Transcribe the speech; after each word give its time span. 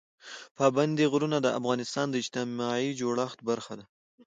پابندی 0.57 1.05
غرونه 1.13 1.37
د 1.41 1.47
افغانستان 1.59 2.07
د 2.09 2.15
اجتماعي 2.21 2.89
جوړښت 2.99 3.39
برخه 3.49 3.73
ده. 3.79 3.85